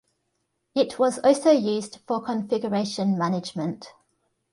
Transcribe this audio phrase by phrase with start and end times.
[0.73, 3.93] It was also used for configuration management.